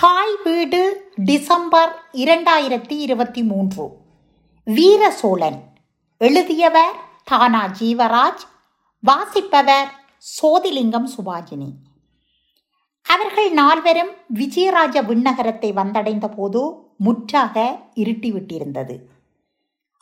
தாய் 0.00 0.36
வீடு 0.44 1.12
டிசம்பர் 1.16 2.04
இரண்டாயிரத்தி 2.12 2.98
இருபத்தி 2.98 3.42
மூன்று. 3.42 3.90
வீர 4.64 5.10
சோழன். 5.10 5.62
எழுதியவர் 6.18 6.94
தானா 7.24 7.66
ஜீவராஜ் 7.80 8.44
வாசிப்பவர் 9.00 9.86
சோதிலிங்கம் 10.18 11.08
சுபாஜினி. 11.16 11.72
அவர்கள் 13.02 13.50
நால்வரும் 13.50 14.10
விஜயராஜ 14.34 15.02
விண்ணகரத்தை 15.02 15.72
வந்தடைந்த 15.72 16.28
போது 16.36 16.72
முற்றாக 16.98 17.78
இருட்டிவிட்டிருந்தது. 17.94 18.98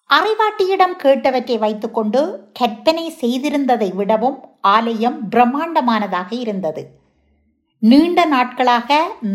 அறிவாட்டியிடம் 0.08 0.96
கேட்டவற்றை 0.98 1.58
வைத்துக்கொண்டு 1.58 2.50
கற்பனை 2.52 3.12
செய்திருந்ததை 3.20 3.94
விடவும் 3.94 4.38
ஆலயம் 4.60 5.28
பிரம்மாண்டமானதாக 5.30 6.26
இருந்தது. 6.30 6.97
நீண்ட 7.82 8.20
நாட்களாக 8.24 8.90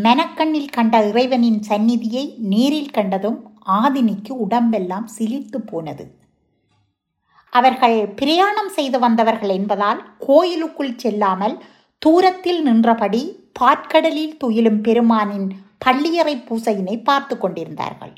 மெனக்கண்ணில் 0.05 0.71
கண்ட 0.71 0.95
இறைவனின் 1.03 1.59
சந்நிதியை 1.61 2.23
நேரில் 2.51 2.91
கண்டதும் 2.91 3.38
ஆதினிக்கு 3.81 4.34
உடம்பெல்லாம் 4.45 5.07
சிலித்து 5.17 5.57
போனது. 5.57 6.05
அவர்கள் 7.53 7.98
பிரயாணம் 8.15 8.70
செய்து 8.70 8.99
வந்தவர்கள் 8.99 9.49
என்பதால் 9.49 10.01
கோயிலுக்குள் 10.17 10.98
செல்லாமல் 10.98 11.55
தூரத்தில் 12.01 12.61
நின்றபடி 12.63 13.23
பாற்கடலில் 13.59 14.35
துயிலும் 14.37 14.81
பெருமானின் 14.81 15.48
பள்ளியறை 15.77 16.35
பூசையினை 16.37 16.98
பார்த்து 17.03 17.37
கொண்டிருந்தார்கள். 17.37 18.13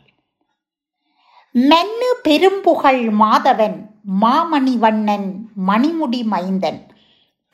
மென்னு 1.55 2.09
பெரும்புகழ் 2.23 3.03
மாதவன் 3.21 3.77
மாமணிவண்ணன் 4.21 5.29
மணிமுடி 5.67 6.21
மைந்தன் 6.33 6.81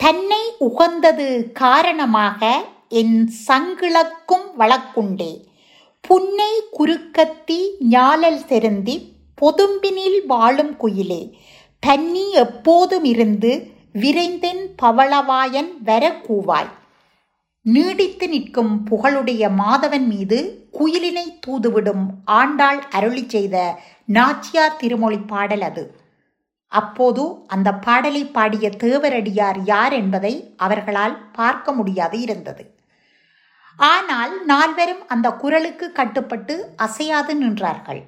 தன்னை 0.02 0.44
உகந்தது 0.58 1.52
காரணமாக 1.54 2.40
என் 2.90 3.18
சங்கிழக்கும் 3.48 4.48
வழக்குண்டே. 4.58 5.32
புன்னை 6.02 6.54
குறுக்கத்தி 6.78 7.60
ஞாழல் 7.90 8.42
செருந்தி 8.50 8.96
பொதும்பினில் 9.42 10.26
வாழும் 10.28 10.74
குயிலே. 10.78 11.22
தன்னி 11.80 12.32
எப்போதும் 12.32 13.04
இருந்து 13.04 13.52
விரைந்தென் 13.94 14.64
பவளவாயன் 14.76 15.72
வர 15.84 16.04
கூவாய் 16.28 16.72
நீடித்து 17.62 18.28
நிற்கும் 18.30 18.74
புகழுடைய 18.90 19.50
மாதவன் 19.58 20.06
மீது 20.06 20.70
குயிலினை 20.80 21.28
தூதுவிடும் 21.48 22.06
ஆண்டாள் 22.26 22.82
அருளி 22.90 23.24
செய்த 23.28 23.56
நாச்சியார் 24.06 24.78
திருமொழி 24.78 25.20
பாடல் 25.28 25.62
அது. 25.62 25.84
அப்போது 26.72 27.24
அந்த 27.48 27.70
பாடலை 27.86 28.24
பாடிய 28.26 28.66
தேவரடியார் 28.84 29.60
யார் 29.64 29.94
என்பதை 29.94 30.34
அவர்களால் 30.58 31.18
பார்க்க 31.32 31.72
முடியாது 31.72 32.22
இருந்தது. 32.22 32.64
ஆனால் 33.80 34.34
நால்வரும் 34.46 35.04
அந்த 35.08 35.28
குரலுக்கு 35.34 35.92
கட்டுப்பட்டு 35.92 36.56
அசையாது 36.76 37.34
நின்றார்கள். 37.36 38.02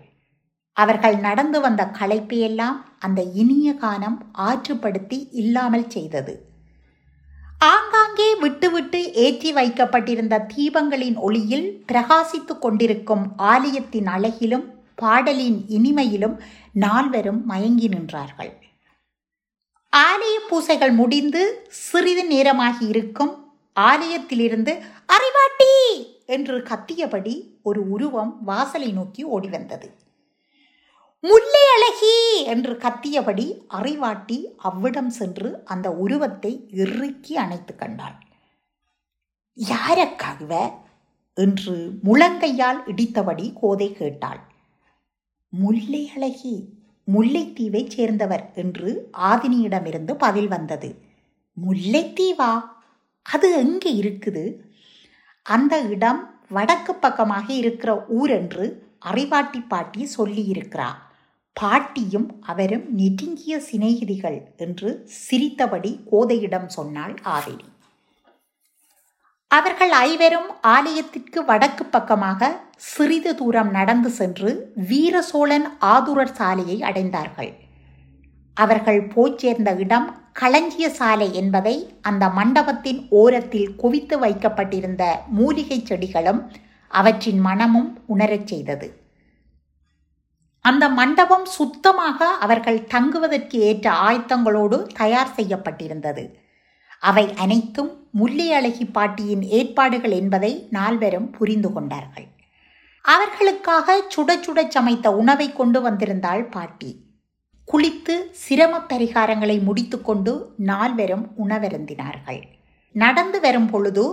அவர்கள் 0.78 1.18
நடந்து 1.18 1.60
வந்த 1.62 1.84
களைப்பையெல்லாம் 2.00 2.78
அந்த 3.00 3.22
இனிய 3.42 3.70
கானம் 3.82 4.18
ஆற்றுப்படுத்தி 4.48 5.20
இல்லாமல் 5.32 5.88
செய்தது. 5.90 6.34
ஆங்காங்கே 7.64 8.30
விட்டுவிட்டு 8.36 9.00
ஏற்றி 9.14 9.52
வைக்கப்பட்டிருந்த 9.52 10.46
தீபங்களின் 10.54 11.18
ஒளியில் 11.18 11.68
பிரகாசித்துக் 11.92 12.62
கொண்டிருக்கும் 12.62 13.26
ஆலயத்தின் 13.52 14.10
அழகிலும் 14.16 14.66
பாடலின் 14.98 15.66
இனிமையிலும் 15.70 16.36
நால்வரும் 16.76 17.46
மயங்கி 17.46 17.88
நின்றார்கள். 17.88 18.52
ஆலய 19.94 20.36
பூசைகள் 20.50 20.92
முடிந்து 20.92 21.42
சிறிது 21.82 22.24
நேரமாகி 22.28 22.86
இருக்கும். 22.88 23.34
ஆலயத்திலிருந்து 23.76 24.74
அறிவாட்டி 25.10 25.74
என்று 26.26 26.58
கத்தியபடி 26.62 27.36
ஒரு 27.62 27.82
உருவம் 27.90 28.44
வாசலை 28.44 28.92
நோக்கி 28.92 29.24
ஓடி 29.24 29.48
வந்தது 29.48 29.88
முல்லை 31.24 31.62
அழகி! 31.74 32.16
என்று 32.46 32.74
கத்தியபடி 32.76 33.46
அறிவாட்டி 33.70 34.38
அவ்விடம் 34.58 35.10
சென்று 35.10 35.50
அந்த 35.64 35.90
உருவத்தை 35.96 36.52
இறுக்கி 36.74 37.36
அணைத்து 37.36 37.76
கண்டாள். 37.76 38.18
யாரக்காகுவ 39.58 40.54
என்று 41.38 41.76
முழங்கையால் 42.04 42.82
இடித்தபடி 42.88 43.54
கோதை 43.54 43.90
கேட்டாள். 43.92 44.42
முல்லை 45.60 46.12
அழகி 46.16 46.54
முல்லைத்தீவைச் 47.14 47.90
சேர்ந்தவர் 47.90 48.52
என்று 48.56 49.10
ஆதினியிடமிருந்து 49.18 50.14
பதில் 50.14 50.48
வந்தது. 50.48 50.90
முல்லைத்தீவா? 51.56 52.52
அது 53.22 53.54
எங்கே 53.54 53.92
இருக்குது? 53.94 54.60
அந்த 55.42 55.82
இடம் 55.82 56.22
வடக்கு 56.50 56.96
பக்கமாக 56.96 57.54
இருக்கிற 57.54 58.06
ஊர் 58.08 58.30
என்று 58.30 58.66
அறிவாட்டி 59.06 59.68
பாட்டி 59.68 60.08
சொல்லியிருக்கிறார். 60.18 61.00
பாட்டியும் 61.54 62.42
அவரும் 62.42 62.96
நெருங்கிய 62.96 63.62
சிநேகிதிகள் 63.72 64.40
என்று 64.58 65.02
சிரித்தபடி 65.06 66.00
கோதையிடம் 66.12 66.68
சொன்னாள் 66.68 67.14
ஆதினி. 67.26 67.68
அவர்கள் 69.56 69.92
ஐவரும் 69.92 70.50
ஆலயத்திற்கு 70.62 71.40
வடக்கு 71.46 71.86
பக்கமாக 71.86 72.50
சிறிது 72.76 73.36
தூரம் 73.36 73.72
நடந்து 73.72 74.10
சென்று 74.10 74.52
வீர 74.90 75.22
சோழன் 75.22 75.68
ஆதுரர் 75.80 76.34
சாலையை 76.34 76.78
அடைந்தார்கள். 76.82 77.52
அவர்கள் 78.58 79.02
போய் 79.08 79.38
சேர்ந்த 79.38 79.72
இடம் 79.84 80.08
களஞ்சிய 80.32 80.90
சாலை 80.90 81.34
என்பதை 81.34 81.76
அந்த 82.02 82.30
மண்டபத்தின் 82.30 83.08
ஓரத்தில் 83.10 83.76
குவித்து 83.76 84.20
வைக்கப்பட்டிருந்த 84.20 85.04
மூலிகை 85.28 85.80
செடிகளும் 85.84 86.42
அவற்றின் 86.88 87.40
மனமும் 87.40 87.90
உணரச் 88.06 88.48
செய்தது. 88.48 88.88
அந்த 90.62 90.90
மண்டபம் 90.90 91.46
சுத்தமாக 91.46 92.26
அவர்கள் 92.26 92.86
தங்குவதற்கு 92.86 93.60
ஏற்ற 93.60 93.88
ஆயத்தங்களோடு 94.08 94.80
தயார் 94.94 95.36
செய்யப்பட்டிருந்தது. 95.36 96.24
அவை 97.08 97.26
அனைத்தும் 97.44 97.92
முல்லை 98.12 98.48
அழகி 98.54 98.86
பாட்டியின் 98.86 99.44
ஏற்பாடுகள் 99.60 100.16
என்பதை 100.22 100.52
நால்வரும் 100.70 101.30
புரிந்து 101.38 101.70
கொண்டார்கள். 101.74 102.28
அவர்களுக்காக 103.06 103.96
சுட 104.14 104.30
சுட 104.46 104.60
சமைத்த 104.68 105.08
உணவை 105.22 105.48
கொண்டு 105.54 105.80
வந்திருந்தாள் 105.88 106.44
பாட்டி. 106.52 106.92
குளித்து 107.68 108.16
சிரம 108.44 108.74
பரிகாரங்களை 108.92 109.58
முடித்துக்கொண்டு 109.68 110.34
நால்வரும் 110.72 111.26
உணவருந்தினார்கள். 111.46 112.42
நடந்து 112.96 113.40
வரும் 113.46 113.70
பொழுது 113.70 114.04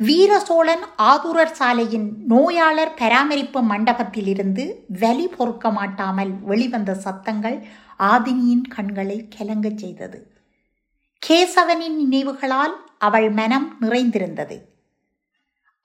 வீர 0.00 0.32
சோழன் 0.38 0.84
ஆதுரர் 0.96 1.56
சாலையின் 1.58 2.08
நோயாளர் 2.28 2.94
பராமரிப்பு 2.94 3.60
மண்டபத்திலிருந்து 3.72 4.64
வலி 5.00 5.26
பொறுக்க 5.36 5.70
மாட்டாமல் 5.70 6.32
வெளிவந்த 6.50 6.94
சத்தங்கள் 7.04 7.58
ஆதினியின் 8.12 8.66
கண்களை 8.74 9.18
கலங்கச் 9.36 9.78
செய்தது. 9.78 10.18
கேசவனின் 11.18 11.96
நினைவுகளால் 11.96 12.76
அவள் 12.98 13.30
மனம் 13.30 13.76
நிறைந்திருந்தது. 13.80 14.68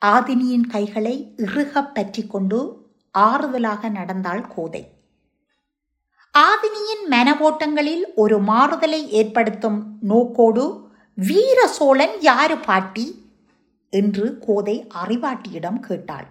ஆதினியின் 0.06 0.70
கைகளை 0.70 1.34
இறுகப் 1.38 1.96
பற்றி 1.96 2.28
கொண்டு 2.28 2.88
ஆறுதலாக 3.18 3.90
நடந்தாள் 3.90 4.48
கோதை. 4.48 4.92
ஆதினியின் 6.38 7.12
மனவோட்டங்களில் 7.12 8.04
ஒரு 8.16 8.40
மாறுதலை 8.40 9.12
ஏற்படுத்தும் 9.12 9.98
நோக்கோடு 10.02 10.88
வீர 11.16 11.68
சோழன் 11.68 12.22
யாரு 12.22 12.58
பாட்டி? 12.58 13.26
என்று 13.90 14.38
கோதை 14.40 14.88
அறிவாட்டியிடம் 15.06 15.80
கேட்டாள். 15.80 16.28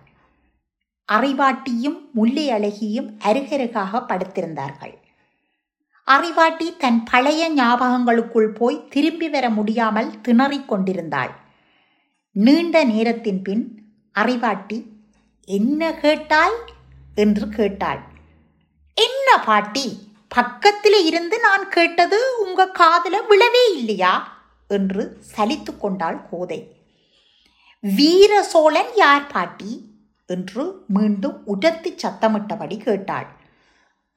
அறிவாட்டியும் 1.12 2.10
முல்லை 2.12 2.50
அழகியும் 2.50 3.18
அருகருகாக 3.24 4.04
படுத்திருந்தார்கள். 4.06 4.94
அறிவாட்டி 6.10 6.76
தன் 6.76 7.04
பழைய 7.04 7.50
ஞாபகங்களுக்குள் 7.50 8.54
போய் 8.54 8.88
திரும்பி 8.88 9.28
வர 9.28 9.50
முடியாமல் 9.50 10.20
திணறிக் 10.28 10.68
கொண்டிருந்தாள். 10.68 11.30
நீண்ட 12.32 12.84
நேரத்தின் 12.84 13.42
பின் 13.42 13.82
அறிவாட்டி 14.14 14.86
என்ன 15.44 15.94
கேட்டாய்? 15.94 16.58
என்று 17.14 17.48
கேட்டாள். 17.48 18.00
என்ன 18.94 19.44
பாட்டி 19.44 20.08
பக்கத்தில் 20.28 21.06
இருந்து 21.06 21.40
நான் 21.40 21.68
கேட்டது 21.68 22.18
உங்க 22.40 22.68
காதில் 22.68 23.28
விழவே 23.28 23.74
இல்லையா? 23.74 24.38
என்று 24.68 25.22
சலித்து 25.36 25.78
கொண்டாள் 25.78 26.28
கோதை. 26.30 26.76
வீர 27.80 28.42
சோழன் 28.42 28.94
யார் 28.94 29.26
பாட்டி? 29.26 29.88
என்று 30.26 30.84
மீண்டும் 30.86 31.42
உடத்து 31.46 31.96
சத்தமிட்டபடி 32.02 32.76
கேட்டாள். 32.76 33.39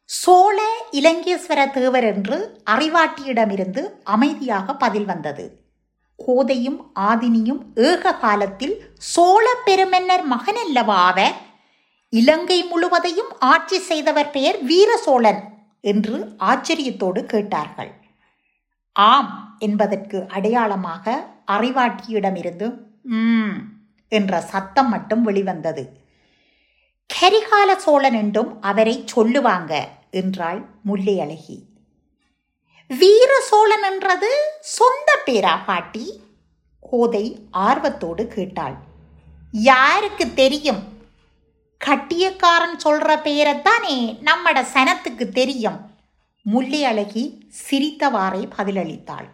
சோழ 0.09 0.57
இலங்கேஸ்வர 0.91 1.59
தேவர் 1.71 2.03
என்று 2.03 2.37
அறிவாட்டியிடமிருந்து 2.65 3.81
அமைதியாக 4.03 4.75
பதில் 4.75 5.05
வந்தது. 5.05 5.45
கோதையும் 6.19 6.79
ஆதினியும் 7.09 7.61
ஏக 7.89 8.13
காலத்தில் 8.15 8.75
சோழ 9.13 9.45
பெருமன்னர் 9.65 10.25
மகனல்லவாவ 10.33 11.17
இலங்கை 12.13 12.59
முழுவதையும் 12.63 13.31
ஆட்சி 13.39 13.79
செய்தவர் 13.79 14.29
பெயர் 14.29 14.59
வீர 14.61 14.91
சோழன் 14.97 15.41
என்று 15.83 16.17
ஆச்சரியத்தோடு 16.39 17.21
கேட்டார்கள். 17.25 17.91
ஆம் 18.95 19.57
என்பதற்கு 19.59 20.17
அடையாளமாக 20.27 21.15
அறிவாட்டியிடமிருந்து 21.51 22.67
ம் 23.19 23.57
என்ற 24.11 24.41
சத்தம் 24.51 24.89
மட்டும் 24.89 25.23
வெளிவந்தது. 25.23 25.83
கரிகால 27.13 27.75
சோழன் 27.75 28.13
என்றும் 28.13 28.61
அவரை 28.61 29.03
சொல்லுவாங்க 29.05 29.89
என்றாள் 30.11 30.65
முல்லை 30.83 31.19
அழகி. 31.19 31.57
வீர 32.87 33.41
சோழன் 33.41 33.83
என்றது 33.83 34.31
சொந்த 34.59 35.17
பேரா 35.25 35.57
பாட்டி? 35.65 36.21
கோதை 36.79 37.47
ஆர்வத்தோடு 37.51 38.27
கேட்டாள். 38.27 38.75
யாருக்கு 39.51 40.33
தெரியும்? 40.33 40.83
கட்டியக்காரன் 41.85 42.77
சொல்ற 42.85 43.15
பெயரைத்தானே 43.23 43.97
நம்மட 44.25 44.65
சனத்துக்கு 44.73 45.29
தெரியும். 45.29 45.79
முல்லை 46.41 46.85
அழகி 46.85 47.51
சிரித்தவாறே 47.69 48.43
பதிலளித்தாள். 48.57 49.27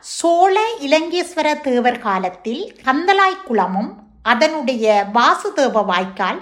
சோழ 0.00 0.74
இலங்கேஸ்வர 0.80 1.60
தேவர் 1.60 1.98
காலத்தில் 1.98 2.80
கந்தலாய் 2.84 3.42
குளமும் 3.42 3.98
அதனுடைய 4.22 5.06
வாசுதேவ 5.14 5.84
வாய்க்கால் 5.84 6.40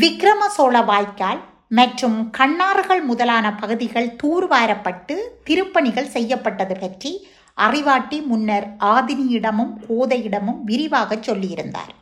விக்ரம 0.00 0.42
சோழ 0.56 0.74
வாய்க்கால் 0.82 1.40
மற்றும் 1.78 2.16
கண்ணாறுகள் 2.30 3.02
முதலான 3.02 3.46
பகுதிகள் 3.54 4.08
தூர்வாரப்பட்டு 4.22 5.14
திருப்பணிகள் 5.46 6.12
செய்யப்பட்டது 6.14 6.74
பற்றி 6.80 7.10
அறிவாட்டி 7.58 8.18
முன்னர் 8.30 8.66
ஆதினியிடமும் 8.94 9.74
கோதையிடமும் 9.88 10.60
விரிவாக 10.70 11.18
சொல்லியிருந்தார். 11.26 11.92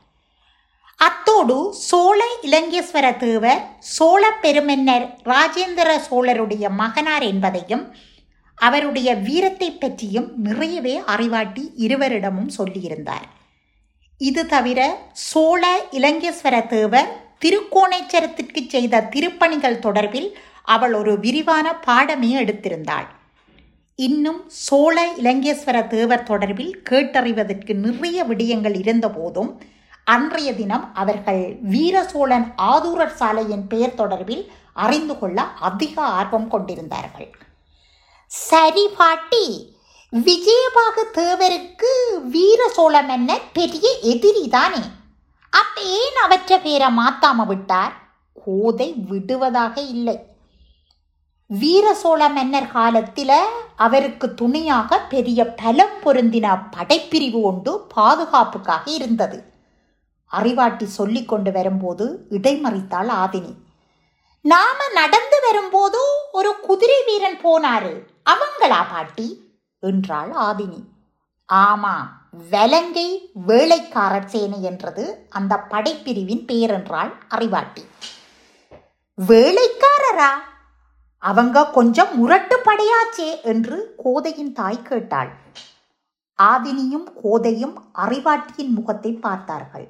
அத்தோடு 0.99 1.57
சோழ 1.89 2.21
இலங்கேஸ்வர 2.43 3.07
தேவர் 3.17 3.63
சோழ 3.97 4.23
பெருமன்னர் 4.45 5.07
ராஜேந்திர 5.33 5.89
சோழருடைய 6.09 6.65
மகனார் 6.81 7.27
என்பதையும் 7.33 7.85
அவருடைய 8.59 9.11
வீரத்தை 9.27 9.71
பற்றியும் 9.73 10.29
நிறையவே 10.47 10.95
அறிவாட்டி 11.15 11.65
இருவரிடமும் 11.85 12.51
சொல்லியிருந்தார். 12.59 13.27
இது 14.21 14.43
தவிர 14.47 14.81
சோழ 15.29 15.63
இலங்கேஸ்வர 15.99 16.57
தேவர் 16.67 17.11
திருக்கோணேச்சரத்திற்கு 17.43 18.61
செய்த 18.75 19.05
திருப்பணிகள் 19.15 19.83
தொடர்பில் 19.87 20.29
அவள் 20.75 20.95
ஒரு 21.01 21.13
விரிவான 21.25 21.67
பாடமே 21.87 22.31
எடுத்திருந்தாள். 22.43 23.09
இன்னும் 23.99 24.41
சோழ 24.67 24.97
இலங்கேஸ்வர 25.23 25.79
தேவர் 25.95 26.29
தொடர்பில் 26.31 26.73
கேட்டறிவதற்கு 26.91 27.73
நிறைய 27.85 28.25
விடயங்கள் 28.31 28.77
இருந்தபோதும் 28.83 29.51
அன்றைய 30.15 30.49
தினம் 30.61 30.87
அவர்கள் 30.95 31.43
வீர 31.73 31.97
சோழன் 32.13 32.47
ஆதூரர் 32.71 33.19
சாலையின் 33.21 33.67
பெயர் 33.73 33.99
தொடர்பில் 34.01 34.45
அறிந்து 34.85 35.15
கொள்ள 35.19 35.39
அதிக 35.69 35.95
ஆர்வம் 36.19 36.49
கொண்டிருந்தார்கள். 36.49 37.31
சரி 38.31 38.85
பாட்டி 38.99 39.45
விஜயபாக 40.13 41.05
தேவருக்கு 41.21 41.93
வீர 42.35 42.61
சோழன் 42.79 43.09
என்ன 43.09 43.39
பெரிய 43.59 43.87
எதிரி 44.13 44.45
தானே? 44.57 44.83
அப்ப 45.53 45.81
ஏன் 45.81 46.17
அவற்ற 46.25 46.59
பேரை 46.59 46.97
மாத்தாம 46.97 47.47
விட்டார்? 47.47 47.93
கோதை 48.45 48.93
விடுவதாக 48.93 49.81
இல்லை. 49.81 50.31
வீர 51.47 51.95
சோழ 51.95 52.29
மன்னர் 52.29 52.71
காலத்தில் 52.71 53.45
அவருக்கு 53.77 54.35
துணையாக 54.35 54.99
பெரிய 54.99 55.47
பலம் 55.47 56.01
பொருந்தின 56.05 56.63
படைப்பிரிவு 56.77 57.43
ஒன்று 57.43 57.81
பாதுகாப்புக்காக 57.81 58.91
இருந்தது. 58.91 59.53
அறிவாட்டி 60.33 60.85
சொல்லிக் 60.85 61.29
கொண்டு 61.29 61.53
வரும்போது 61.53 62.27
இடைமறித்தாள் 62.31 63.09
ஆதினி. 63.09 63.55
நாம 64.41 64.89
நடந்து 64.93 65.41
வரும்போது 65.41 65.99
ஒரு 66.33 66.61
குதிரை 66.61 67.05
வீரன் 67.07 67.39
போனாரு. 67.39 68.07
அவங்களா 68.31 68.85
பாட்டி? 68.91 69.59
என்றாள் 69.81 70.31
ஆதினி. 70.31 70.85
ஆமாம். 71.47 72.22
வலங்கை 72.35 73.31
வேலைக்காரர் 73.47 74.29
சேனை 74.29 74.63
என்றது 74.63 75.27
அந்த 75.29 75.57
படைப்பிரிவின் 75.57 76.45
பெயர் 76.45 76.71
என்றாள் 76.71 77.11
அறிவாட்டி. 77.29 77.83
வேலைக்காரரா? 79.19 80.31
அவங்க 81.17 81.71
கொஞ்சம் 81.71 82.19
முரட்டு 82.19 82.57
படையாச்சே 82.65 83.43
என்று 83.43 83.95
கோதையின் 83.97 84.53
தாய் 84.53 84.83
கேட்டாள். 84.83 85.31
ஆதினியும் 86.39 87.07
கோதையும் 87.23 87.75
அறிவாட்டியின் 87.99 88.73
முகத்தை 88.73 89.13
பார்த்தார்கள். 89.13 89.87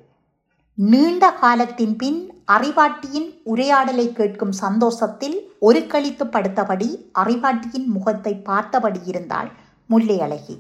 நீண்ட 0.75 1.33
காலத்தின் 1.33 1.97
பின் 1.97 2.21
அறிவாட்டியின் 2.53 3.41
உரையாடலை 3.45 4.13
கேட்கும் 4.13 4.53
சந்தோஷத்தில் 4.53 5.39
ஒரு 5.59 5.87
கழித்து 5.87 6.25
படுத்தபடி 6.25 6.91
அறிவாட்டியின் 7.19 7.87
முகத்தை 7.87 8.35
பார்த்தபடி 8.35 9.01
இருந்தாள் 9.05 9.51
முல்லை 9.87 10.21
அழகி 10.21 10.57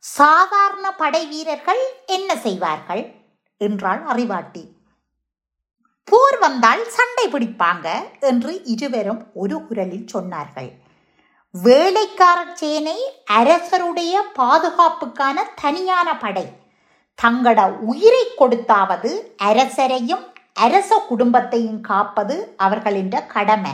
சாதாரண 0.00 0.92
படை 0.92 1.26
வீரர்கள் 1.26 1.80
என்ன 2.06 2.36
செய்வார்கள்? 2.36 3.14
என்றாள் 3.58 4.02
அறிவாட்டி. 4.02 4.62
போர் 6.04 6.38
வந்தால் 6.38 6.84
சண்டை 6.88 7.26
பிடிப்பாங்க 7.26 7.86
என்று 8.20 8.64
இருவரும் 8.64 9.30
ஒரு 9.34 9.66
குரலில் 9.66 10.08
சொன்னார்கள். 10.12 10.70
வேலைக்கார 11.50 12.46
சேனை 12.54 13.22
அரசருடைய 13.24 14.22
பாதுகாப்புக்கான 14.38 15.34
தனியான 15.62 16.18
படை. 16.18 16.52
தங்களோட 17.22 17.66
உயிரை 17.70 18.26
கொடுத்தாவது 18.38 19.20
அரசரையும் 19.42 20.24
அரச 20.54 21.04
குடும்பத்தையும் 21.08 21.80
காப்பது 21.80 22.54
அவர்களின் 22.56 23.26
கடமை. 23.26 23.72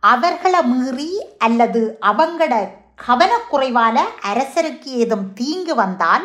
அவர்களை 0.00 0.64
மீறி 0.64 1.26
அல்லது 1.38 1.98
அவங்கள 2.02 2.68
கவனக்குறைவால 3.06 3.96
அரசருக்கு 4.32 4.90
ஏதும் 5.02 5.26
தீங்கு 5.32 5.74
வந்தால் 5.74 6.24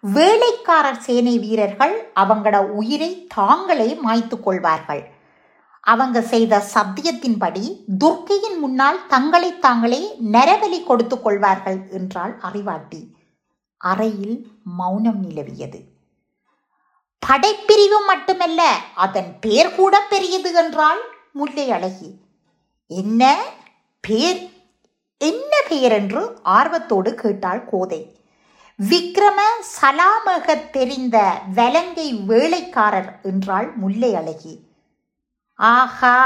வேலைக்காரர் 0.00 1.00
சேனை 1.00 1.38
வீரர்கள் 1.38 1.94
அவங்களோட 2.14 2.58
உயிரை 2.80 3.10
தாங்களே 3.34 3.88
மாய்த்து 4.04 4.36
கொள்வார்கள். 4.40 5.02
அவங்க 5.80 6.18
செய்த 6.22 6.62
சத்தியத்தின்படி 6.74 7.64
துர்க்கையின் 7.98 8.58
முன்னால் 8.58 9.06
தங்களை 9.06 9.50
தாங்களே 9.58 10.00
நரபலி 10.32 10.84
கொடுத்து 10.84 11.16
கொள்வார்கள் 11.22 11.78
என்றாள் 11.90 12.34
அறிவாட்டி. 12.50 13.00
அறையில் 13.80 14.36
மௌனம் 14.78 15.20
நிலவியது. 15.26 15.80
படைப்பிரிவு 17.22 17.98
மட்டுமல்ல 18.06 18.62
அதன் 18.94 19.30
பேர் 19.40 19.74
கூட 19.74 19.94
பெரியது 20.10 20.52
என்றாள் 20.52 21.00
முல்லை 21.32 21.66
அழகி 21.70 22.10
என்ன? 22.90 23.22
பேர் 24.00 24.40
என்ன 25.20 25.52
பெயர் 25.68 25.92
என்று 25.92 26.20
ஆர்வத்தோடு 26.42 27.14
கேட்டாள் 27.14 27.64
கோதை. 27.64 28.00
விக்ரம 28.78 29.40
சலாமக 29.72 30.70
தெரிந்த 30.70 31.16
வலங்கை 31.54 32.14
வேலைக்காரர் 32.14 33.20
என்றாள் 33.22 33.68
முல்லை 33.74 34.14
அழகி. 34.14 34.54
ஆஹா 35.54 36.16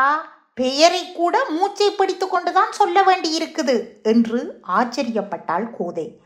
பெயரை 0.54 1.12
கூட 1.12 1.44
மூச்சை 1.50 1.90
பிடித்து 1.90 2.28
கொண்டுதான் 2.28 2.72
சொல்ல 2.72 3.02
வேண்டி 3.02 3.30
இருக்குது 3.38 4.02
என்று 4.02 4.60
ஆச்சரியப்பட்டாள் 4.68 5.66
கோதை. 5.76 6.20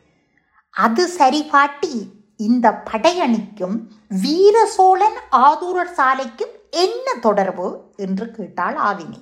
அது 0.71 1.07
சரி 1.07 1.43
பாட்டி 1.43 1.95
இந்த 2.37 2.83
படையணிக்கும் 2.91 3.79
வீர 4.09 4.67
சோழன் 4.67 5.19
ஆதூரர் 5.33 5.97
சாலைக்கும் 5.97 6.55
என்ன 6.71 7.15
தொடர்பு? 7.15 7.69
என்று 7.97 8.31
கேட்டாள் 8.31 8.75
ஆவினி. 8.75 9.21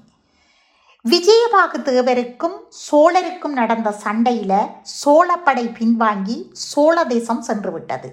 விஜயபாகு 1.10 1.78
தேவருக்கும் 1.86 2.54
சோழருக்கும் 2.84 3.54
நடந்த 3.58 3.94
சண்டையில 4.04 4.52
சோழப்படை 4.92 5.64
பின்வாங்கி 5.78 6.36
சோழ 6.52 7.04
தேசம் 7.04 7.42
சென்று 7.42 7.72
விட்டது 7.72 8.08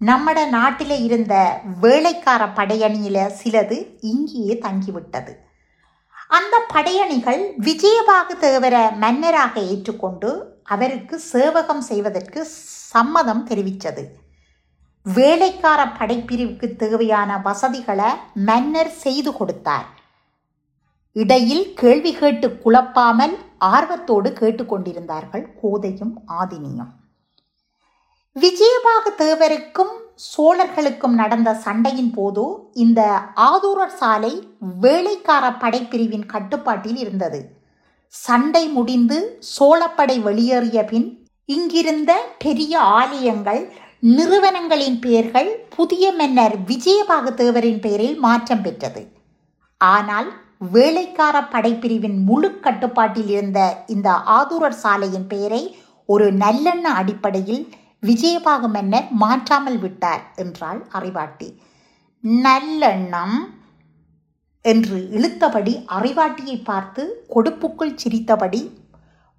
நம்மட 0.00 0.38
நாட்டில 0.54 1.02
இருந்த 1.02 1.60
வேலைக்கார 1.80 2.46
படையணியில 2.46 3.18
சிலது 3.40 3.96
இங்கேயே 4.00 4.54
தங்கிவிட்டது. 4.62 5.32
அந்த 6.28 6.54
படையணிகள் 6.74 7.42
விஜயபாகு 7.58 8.36
தேவரை 8.40 8.84
மன்னராக 8.96 9.60
ஏற்றுக்கொண்டு 9.60 10.30
அவருக்கு 10.64 11.18
சேவகம் 11.18 11.80
செய்வதற்கு 11.80 12.46
சம்மதம் 12.92 13.46
தெரிவித்தது. 13.46 14.04
வேலைக்கார 15.02 15.80
படைப்பிரிவுக்கு 15.98 16.76
தேவையான 16.76 17.38
வசதிகளை 17.38 18.10
மன்னர் 18.34 18.94
செய்து 19.04 19.32
கொடுத்தார். 19.32 19.86
இடையில் 21.20 21.66
கேள்வி 21.80 22.12
கேட்டு 22.14 22.48
குழப்பாமல் 22.64 23.34
ஆர்வத்தோடு 23.74 24.30
கேட்டுக்கொண்டிருந்தார்கள் 24.40 25.44
கோதையும் 25.60 26.14
ஆதினியும். 26.40 26.90
விஜயபாகு 28.36 29.10
தேவருக்கும் 29.22 29.94
சோழர்களுக்கும் 30.30 31.16
நடந்த 31.20 31.50
சண்டையின் 31.64 32.12
போது 32.18 32.44
இந்த 32.84 33.00
ஆதூரர் 33.50 33.96
சாலை 34.00 34.32
வேலைக்கார 34.82 35.44
படைப்பிரிவின் 35.62 36.26
கட்டுப்பாட்டில் 36.26 36.98
இருந்தது. 37.04 37.40
சண்டை 38.14 38.64
முடிந்து 38.76 39.18
சோழப்படை 39.54 40.16
வெளியேறிய 40.28 40.80
பின் 40.84 41.08
இங்கிருந்த 41.48 42.12
பெரிய 42.44 42.74
ஆலயங்கள் 43.00 43.62
நிறுவனங்களின் 44.16 44.98
பெயர்கள் 45.04 45.50
புதிய 45.76 46.06
மன்னர் 46.12 46.56
விஜயபாகு 46.70 47.32
தேவரின் 47.42 47.80
பெயரில் 47.84 48.18
மாற்றம் 48.18 48.64
பெற்றது. 48.66 49.02
ஆனால் 49.80 50.28
வேலைக்கார 50.60 51.42
படைப்பிரிவின் 51.42 52.24
முழு 52.24 52.60
கட்டுப்பாட்டில் 52.60 53.28
இருந்த 53.28 53.84
இந்த 53.86 54.10
ஆதூரர் 54.10 54.80
சாலையின் 54.82 55.26
பெயரை 55.26 55.76
ஒரு 56.04 56.32
நல்லெண்ண 56.32 56.86
அடிப்படையில் 57.00 57.74
விஜயபாகு 58.02 58.68
மன்னர் 58.68 59.08
மாற்றாமல் 59.10 59.78
விட்டார் 59.78 60.22
என்றாள் 60.36 60.80
அறிவாட்டி. 60.92 61.48
நல்லெண்ணம் 62.22 63.36
என்று 64.60 65.08
இழுத்தபடி 65.10 65.84
அறிவாட்டியை 65.88 66.64
பார்த்து 66.64 67.24
கொடுப்புக்குள் 67.34 67.94
சிரித்தபடி 67.94 68.62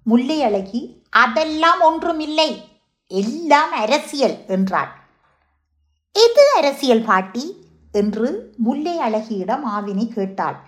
முல்லை 0.02 0.42
அழகி 0.42 0.80
அதெல்லாம் 1.10 1.80
ஒன்றுமில்லை. 1.80 2.50
எல்லாம் 3.06 3.72
அரசியல் 3.72 4.36
என்றாள். 4.46 4.90
எது 6.12 6.44
அரசியல் 6.56 7.02
பாட்டி? 7.02 7.44
என்று 7.92 8.54
முல்லை 8.56 8.98
அழகியிடம் 8.98 9.64
ஆவினி 9.66 10.06
கேட்டாள். 10.08 10.58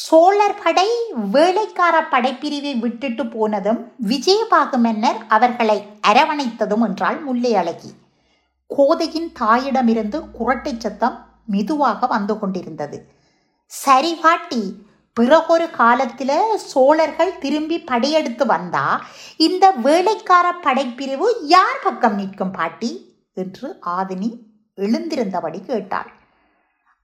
சோழர் 0.00 0.60
படை 0.64 0.88
வேலைக்கார 1.30 1.94
படைப்பிரிவை 2.10 2.72
விட்டுட்டு 2.78 3.26
போனதும் 3.26 3.80
விஜயபாகு 4.08 4.78
மன்னர் 4.78 5.20
அவர்களை 5.28 5.76
அரவணைத்ததும் 6.06 6.84
என்றால் 6.86 7.18
முல்லை 7.22 7.54
அழகி. 7.54 7.90
கோதையின் 8.66 9.32
தாயிடமிருந்து 9.40 10.18
குரட்டை 10.38 10.72
சத்தம் 10.78 11.16
மெதுவாக 11.46 12.06
வந்து 12.06 12.38
கொண்டிருந்தது. 12.38 12.98
சரி 13.66 14.14
பாட்டி 14.14 14.62
பிறகொரு 15.16 15.70
காலத்தில் 15.70 16.56
சோழர்கள் 16.56 17.38
திரும்பி 17.38 17.78
படையெடுத்து 17.80 18.46
வந்தா 18.46 18.86
இந்த 19.36 19.70
வேலைக்கார 19.70 20.54
படைப்பிரிவு 20.62 21.28
யார் 21.42 21.80
பக்கம் 21.84 22.14
நிற்கும் 22.14 22.50
பாட்டி? 22.50 22.92
என்று 23.34 23.78
ஆதினி 23.86 24.30
எழுந்திருந்தபடி 24.76 25.60
கேட்டாள். 25.60 26.12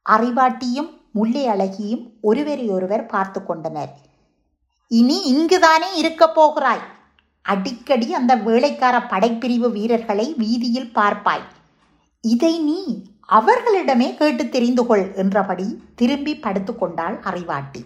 அறிவாட்டியும் 0.06 0.90
முல்லை 1.14 1.44
அழகியும் 1.49 2.04
ஒருவரையொருவர் 2.21 3.06
பார்த்து 3.06 3.40
கொண்டனர். 3.44 3.92
இனி 4.90 5.16
இங்குதானே 5.33 5.90
இருக்கப் 5.94 6.35
போகிறாய்? 6.35 6.85
அடிக்கடி 7.44 8.06
அந்த 8.14 8.33
வேலைக்கார 8.47 8.99
படைப்பிரிவு 9.12 9.68
வீரர்களை 9.71 10.26
வீதியில் 10.38 10.92
பார்ப்பாய். 10.94 11.44
இதை 12.25 12.54
நீ 12.59 12.78
அவர்களிடமே 13.33 14.09
கேட்டு 14.14 14.44
தெரிந்து 14.49 14.83
கொள் 14.87 15.04
என்றபடி 15.14 15.66
திரும்பி 15.94 16.33
படுத்துக்கொண்டாள் 16.37 17.16
அறிவாட்டி 17.30 17.83